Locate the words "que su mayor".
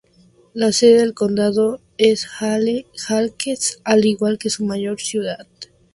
4.39-4.99